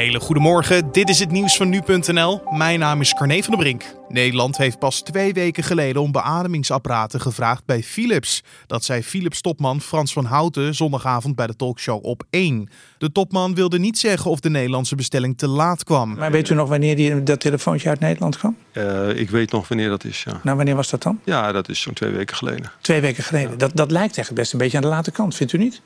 hele 0.00 0.20
goede 0.20 0.40
morgen. 0.40 0.92
Dit 0.92 1.08
is 1.08 1.18
het 1.18 1.30
nieuws 1.30 1.56
van 1.56 1.68
nu.nl. 1.68 2.42
Mijn 2.50 2.78
naam 2.78 3.00
is 3.00 3.14
Carne 3.14 3.42
van 3.42 3.50
der 3.50 3.62
Brink. 3.62 3.84
Nederland 4.08 4.56
heeft 4.56 4.78
pas 4.78 5.00
twee 5.00 5.32
weken 5.32 5.62
geleden 5.62 6.02
om 6.02 6.12
beademingsapparaten 6.12 7.20
gevraagd 7.20 7.64
bij 7.64 7.82
Philips. 7.82 8.42
Dat 8.66 8.84
zei 8.84 9.02
Philips-topman 9.02 9.80
Frans 9.80 10.12
van 10.12 10.24
Houten 10.24 10.74
zondagavond 10.74 11.36
bij 11.36 11.46
de 11.46 11.56
talkshow 11.56 12.04
op 12.04 12.22
1. 12.30 12.68
De 12.98 13.12
topman 13.12 13.54
wilde 13.54 13.78
niet 13.78 13.98
zeggen 13.98 14.30
of 14.30 14.40
de 14.40 14.50
Nederlandse 14.50 14.94
bestelling 14.94 15.38
te 15.38 15.48
laat 15.48 15.84
kwam. 15.84 16.14
Maar 16.14 16.30
weet 16.30 16.48
u 16.48 16.54
nog 16.54 16.68
wanneer 16.68 16.96
die, 16.96 17.22
dat 17.22 17.40
telefoontje 17.40 17.88
uit 17.88 18.00
Nederland 18.00 18.38
kwam? 18.38 18.56
Uh, 18.72 19.08
ik 19.08 19.30
weet 19.30 19.52
nog 19.52 19.68
wanneer 19.68 19.88
dat 19.88 20.04
is, 20.04 20.22
ja. 20.22 20.40
Nou, 20.42 20.56
wanneer 20.56 20.76
was 20.76 20.90
dat 20.90 21.02
dan? 21.02 21.20
Ja, 21.24 21.52
dat 21.52 21.68
is 21.68 21.80
zo'n 21.80 21.94
twee 21.94 22.10
weken 22.10 22.36
geleden. 22.36 22.72
Twee 22.80 23.00
weken 23.00 23.24
geleden. 23.24 23.58
Dat, 23.58 23.70
dat 23.74 23.90
lijkt 23.90 24.16
eigenlijk 24.16 24.34
best 24.34 24.52
een 24.52 24.58
beetje 24.58 24.76
aan 24.76 24.82
de 24.82 24.88
late 24.88 25.10
kant, 25.10 25.34
vindt 25.34 25.52
u 25.52 25.58
niet? 25.58 25.82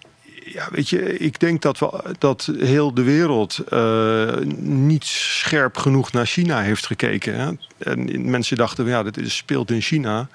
Ja, 0.46 0.68
weet 0.70 0.88
je, 0.88 1.18
ik 1.18 1.40
denk 1.40 1.62
dat, 1.62 1.78
we, 1.78 2.14
dat 2.18 2.50
heel 2.58 2.94
de 2.94 3.02
wereld 3.02 3.58
uh, 3.72 4.36
niet 4.58 5.04
scherp 5.04 5.76
genoeg 5.76 6.12
naar 6.12 6.26
China 6.26 6.60
heeft 6.60 6.86
gekeken. 6.86 7.34
Hè? 7.40 7.50
En 7.78 8.30
mensen 8.30 8.56
dachten, 8.56 8.86
ja, 8.86 9.02
dit 9.02 9.30
speelt 9.30 9.70
in 9.70 9.80
China. 9.80 10.28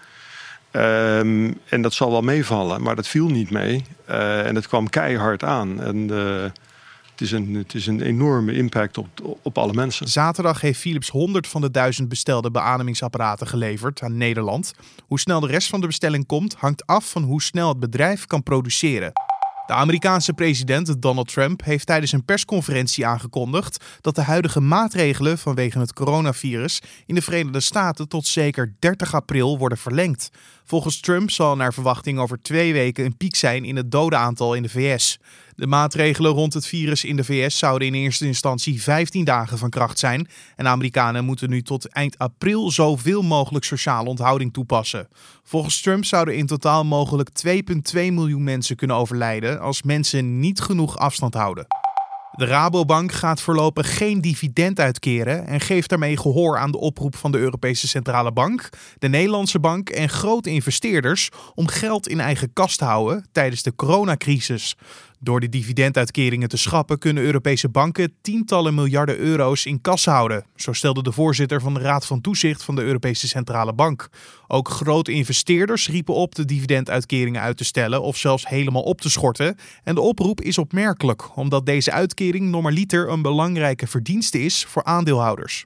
Um, 0.71 1.59
en 1.65 1.81
dat 1.81 1.93
zal 1.93 2.11
wel 2.11 2.21
meevallen, 2.21 2.81
maar 2.81 2.95
dat 2.95 3.07
viel 3.07 3.27
niet 3.27 3.49
mee. 3.49 3.83
Uh, 4.09 4.45
en 4.45 4.55
het 4.55 4.67
kwam 4.67 4.89
keihard 4.89 5.43
aan. 5.43 5.81
En 5.81 5.97
uh, 5.97 6.41
het, 7.11 7.21
is 7.21 7.31
een, 7.31 7.55
het 7.55 7.73
is 7.73 7.87
een 7.87 8.01
enorme 8.01 8.53
impact 8.53 8.97
op, 8.97 9.37
op 9.41 9.57
alle 9.57 9.73
mensen. 9.73 10.07
Zaterdag 10.07 10.61
heeft 10.61 10.79
Philips 10.79 11.09
100 11.09 11.47
van 11.47 11.61
de 11.61 11.71
1000 11.71 12.09
bestelde 12.09 12.51
beademingsapparaten 12.51 13.47
geleverd 13.47 14.01
aan 14.01 14.17
Nederland. 14.17 14.73
Hoe 15.07 15.19
snel 15.19 15.39
de 15.39 15.47
rest 15.47 15.67
van 15.67 15.81
de 15.81 15.87
bestelling 15.87 16.25
komt, 16.25 16.55
hangt 16.57 16.85
af 16.85 17.09
van 17.09 17.23
hoe 17.23 17.41
snel 17.41 17.69
het 17.69 17.79
bedrijf 17.79 18.25
kan 18.25 18.43
produceren. 18.43 19.11
De 19.69 19.75
Amerikaanse 19.75 20.33
president 20.33 21.01
Donald 21.01 21.27
Trump 21.27 21.63
heeft 21.63 21.85
tijdens 21.85 22.11
een 22.11 22.25
persconferentie 22.25 23.05
aangekondigd 23.05 23.83
dat 24.01 24.15
de 24.15 24.21
huidige 24.21 24.59
maatregelen 24.59 25.37
vanwege 25.37 25.79
het 25.79 25.93
coronavirus 25.93 26.81
in 27.05 27.15
de 27.15 27.21
Verenigde 27.21 27.59
Staten 27.59 28.07
tot 28.07 28.25
zeker 28.25 28.75
30 28.79 29.13
april 29.13 29.57
worden 29.57 29.77
verlengd. 29.77 30.29
Volgens 30.63 30.99
Trump 30.99 31.31
zal 31.31 31.55
naar 31.55 31.73
verwachting 31.73 32.19
over 32.19 32.41
twee 32.41 32.73
weken 32.73 33.05
een 33.05 33.17
piek 33.17 33.35
zijn 33.35 33.65
in 33.65 33.75
het 33.75 33.91
dodenaantal 33.91 34.53
in 34.53 34.61
de 34.61 34.69
VS. 34.69 35.19
De 35.59 35.67
maatregelen 35.67 36.31
rond 36.31 36.53
het 36.53 36.65
virus 36.65 37.03
in 37.03 37.15
de 37.15 37.23
VS 37.23 37.57
zouden 37.57 37.87
in 37.87 37.93
eerste 37.93 38.25
instantie 38.25 38.81
15 38.81 39.25
dagen 39.25 39.57
van 39.57 39.69
kracht 39.69 39.99
zijn. 39.99 40.27
En 40.55 40.67
Amerikanen 40.67 41.25
moeten 41.25 41.49
nu 41.49 41.61
tot 41.61 41.87
eind 41.87 42.17
april 42.17 42.71
zoveel 42.71 43.21
mogelijk 43.21 43.65
sociale 43.65 44.09
onthouding 44.09 44.53
toepassen. 44.53 45.07
Volgens 45.43 45.81
Trump 45.81 46.05
zouden 46.05 46.35
in 46.35 46.45
totaal 46.45 46.85
mogelijk 46.85 47.29
2,2 47.47 47.53
miljoen 47.93 48.43
mensen 48.43 48.75
kunnen 48.75 48.95
overlijden 48.95 49.59
als 49.59 49.83
mensen 49.83 50.39
niet 50.39 50.59
genoeg 50.59 50.97
afstand 50.97 51.33
houden. 51.33 51.65
De 52.31 52.45
Rabobank 52.45 53.11
gaat 53.11 53.41
voorlopig 53.41 53.97
geen 53.97 54.21
dividend 54.21 54.79
uitkeren 54.79 55.47
en 55.47 55.59
geeft 55.59 55.89
daarmee 55.89 56.17
gehoor 56.17 56.57
aan 56.57 56.71
de 56.71 56.77
oproep 56.77 57.15
van 57.15 57.31
de 57.31 57.37
Europese 57.37 57.87
Centrale 57.87 58.31
Bank, 58.31 58.69
de 58.99 59.07
Nederlandse 59.07 59.59
Bank 59.59 59.89
en 59.89 60.09
grote 60.09 60.49
investeerders 60.49 61.29
om 61.55 61.67
geld 61.67 62.07
in 62.07 62.19
eigen 62.19 62.53
kas 62.53 62.75
te 62.75 62.85
houden 62.85 63.25
tijdens 63.31 63.63
de 63.63 63.75
coronacrisis. 63.75 64.75
Door 65.21 65.39
de 65.39 65.49
dividenduitkeringen 65.49 66.49
te 66.49 66.57
schrappen 66.57 66.99
kunnen 66.99 67.23
Europese 67.23 67.69
banken 67.69 68.13
tientallen 68.21 68.75
miljarden 68.75 69.17
euro's 69.17 69.65
in 69.65 69.81
kas 69.81 70.05
houden. 70.05 70.45
Zo 70.55 70.73
stelde 70.73 71.03
de 71.03 71.11
voorzitter 71.11 71.61
van 71.61 71.73
de 71.73 71.79
Raad 71.79 72.05
van 72.05 72.21
Toezicht 72.21 72.63
van 72.63 72.75
de 72.75 72.81
Europese 72.81 73.27
Centrale 73.27 73.73
Bank. 73.73 74.09
Ook 74.47 74.69
grote 74.69 75.11
investeerders 75.11 75.89
riepen 75.89 76.13
op 76.13 76.35
de 76.35 76.45
dividenduitkeringen 76.45 77.41
uit 77.41 77.57
te 77.57 77.63
stellen 77.63 78.01
of 78.01 78.17
zelfs 78.17 78.47
helemaal 78.47 78.83
op 78.83 79.01
te 79.01 79.09
schorten. 79.09 79.55
En 79.83 79.95
de 79.95 80.01
oproep 80.01 80.41
is 80.41 80.57
opmerkelijk, 80.57 81.37
omdat 81.37 81.65
deze 81.65 81.91
uitkering 81.91 82.49
normaliter 82.49 83.09
een 83.09 83.21
belangrijke 83.21 83.87
verdienste 83.87 84.41
is 84.41 84.65
voor 84.65 84.83
aandeelhouders. 84.83 85.63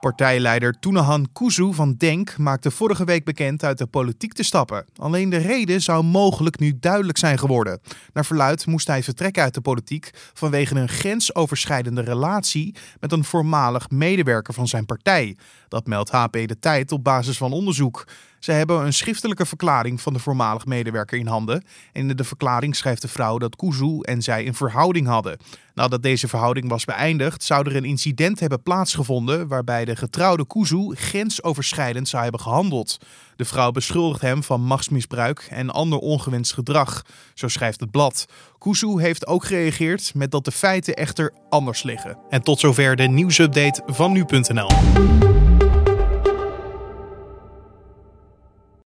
Partijleider 0.00 0.78
Toenahan 0.78 1.28
Kuzu 1.32 1.72
van 1.72 1.94
Denk 1.94 2.38
maakte 2.38 2.70
vorige 2.70 3.04
week 3.04 3.24
bekend 3.24 3.64
uit 3.64 3.78
de 3.78 3.86
politiek 3.86 4.32
te 4.32 4.42
stappen. 4.42 4.84
Alleen 4.96 5.30
de 5.30 5.36
reden 5.36 5.80
zou 5.80 6.04
mogelijk 6.04 6.58
nu 6.58 6.76
duidelijk 6.80 7.18
zijn 7.18 7.38
geworden. 7.38 7.80
Naar 8.12 8.24
verluid 8.24 8.66
moest 8.66 8.86
hij 8.86 9.02
vertrekken 9.02 9.42
uit 9.42 9.54
de 9.54 9.60
politiek 9.60 10.10
vanwege 10.32 10.74
een 10.74 10.88
grensoverschrijdende 10.88 12.00
relatie 12.00 12.74
met 13.00 13.12
een 13.12 13.24
voormalig 13.24 13.90
medewerker 13.90 14.54
van 14.54 14.68
zijn 14.68 14.86
partij. 14.86 15.36
Dat 15.68 15.86
meldt 15.86 16.10
HP 16.10 16.32
de 16.32 16.58
Tijd 16.60 16.92
op 16.92 17.04
basis 17.04 17.36
van 17.36 17.52
onderzoek. 17.52 18.06
Ze 18.40 18.52
hebben 18.52 18.84
een 18.84 18.92
schriftelijke 18.92 19.46
verklaring 19.46 20.00
van 20.00 20.12
de 20.12 20.18
voormalig 20.18 20.66
medewerker 20.66 21.18
in 21.18 21.26
handen. 21.26 21.64
En 21.92 22.10
in 22.10 22.16
de 22.16 22.24
verklaring 22.24 22.76
schrijft 22.76 23.02
de 23.02 23.08
vrouw 23.08 23.38
dat 23.38 23.56
Kuzu 23.56 24.00
en 24.00 24.22
zij 24.22 24.46
een 24.46 24.54
verhouding 24.54 25.06
hadden. 25.06 25.38
Nadat 25.74 26.02
deze 26.02 26.28
verhouding 26.28 26.68
was 26.68 26.84
beëindigd, 26.84 27.42
zou 27.42 27.68
er 27.68 27.76
een 27.76 27.84
incident 27.84 28.40
hebben 28.40 28.62
plaatsgevonden 28.62 29.48
waarbij 29.48 29.84
de 29.84 29.96
getrouwde 29.96 30.46
Kuzu 30.46 30.94
grensoverschrijdend 30.94 32.08
zou 32.08 32.22
hebben 32.22 32.40
gehandeld. 32.40 32.98
De 33.36 33.44
vrouw 33.44 33.70
beschuldigt 33.70 34.20
hem 34.20 34.42
van 34.42 34.60
machtsmisbruik 34.60 35.46
en 35.50 35.70
ander 35.70 35.98
ongewenst 35.98 36.52
gedrag, 36.52 37.02
zo 37.34 37.48
schrijft 37.48 37.80
het 37.80 37.90
blad. 37.90 38.26
Kuzu 38.58 39.00
heeft 39.00 39.26
ook 39.26 39.44
gereageerd 39.44 40.14
met 40.14 40.30
dat 40.30 40.44
de 40.44 40.52
feiten 40.52 40.94
echter 40.94 41.32
anders 41.48 41.82
liggen. 41.82 42.18
En 42.28 42.42
tot 42.42 42.60
zover 42.60 42.96
de 42.96 43.08
nieuwsupdate 43.08 43.82
van 43.86 44.12
nu.nl. 44.12 45.29